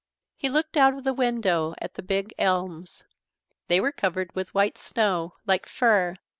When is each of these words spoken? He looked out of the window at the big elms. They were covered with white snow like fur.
He 0.35 0.49
looked 0.49 0.77
out 0.77 0.95
of 0.95 1.03
the 1.03 1.13
window 1.13 1.75
at 1.79 1.93
the 1.93 2.01
big 2.01 2.33
elms. 2.39 3.03
They 3.67 3.79
were 3.79 3.91
covered 3.91 4.33
with 4.33 4.55
white 4.55 4.79
snow 4.79 5.35
like 5.45 5.67
fur. 5.67 6.15